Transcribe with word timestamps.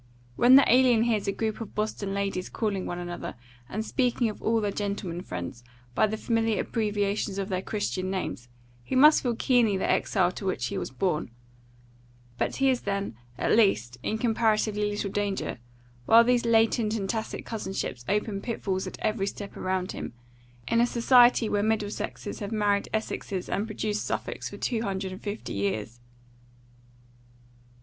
When 0.35 0.55
the 0.55 0.63
alien 0.67 1.03
hears 1.03 1.27
a 1.27 1.31
group 1.31 1.61
of 1.61 1.75
Boston 1.75 2.11
ladies 2.11 2.49
calling 2.49 2.87
one 2.87 2.97
another, 2.97 3.35
and 3.69 3.85
speaking 3.85 4.29
of 4.29 4.41
all 4.41 4.59
their 4.59 4.71
gentlemen 4.71 5.21
friends, 5.21 5.63
by 5.93 6.07
the 6.07 6.17
familiar 6.17 6.61
abbreviations 6.63 7.37
of 7.37 7.49
their 7.49 7.61
Christian 7.61 8.09
names, 8.09 8.47
he 8.83 8.95
must 8.95 9.21
feel 9.21 9.35
keenly 9.35 9.77
the 9.77 9.87
exile 9.87 10.31
to 10.31 10.45
which 10.47 10.65
he 10.65 10.77
was 10.79 10.89
born; 10.89 11.29
but 12.39 12.55
he 12.55 12.67
is 12.71 12.81
then, 12.81 13.15
at 13.37 13.55
least, 13.55 13.99
in 14.01 14.17
comparatively 14.17 14.89
little 14.89 15.11
danger; 15.11 15.59
while 16.07 16.23
these 16.23 16.45
latent 16.47 16.95
and 16.95 17.07
tacit 17.07 17.45
cousinships 17.45 18.03
open 18.09 18.41
pitfalls 18.41 18.87
at 18.87 18.97
every 19.03 19.27
step 19.27 19.55
around 19.55 19.91
him, 19.91 20.13
in 20.67 20.81
a 20.81 20.87
society 20.87 21.47
where 21.47 21.61
Middlesexes 21.61 22.39
have 22.39 22.51
married 22.51 22.89
Essexes 22.91 23.47
and 23.47 23.67
produced 23.67 24.03
Suffolks 24.03 24.49
for 24.49 24.57
two 24.57 24.81
hundred 24.81 25.11
and 25.11 25.21
fifty 25.21 25.53
years. 25.53 25.99